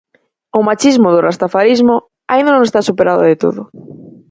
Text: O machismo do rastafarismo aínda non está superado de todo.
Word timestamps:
O 0.57 0.59
machismo 0.69 1.07
do 1.11 1.23
rastafarismo 1.27 1.95
aínda 2.31 2.53
non 2.53 2.63
está 2.65 2.79
superado 2.89 3.21
de 3.29 3.35
todo. 3.43 3.61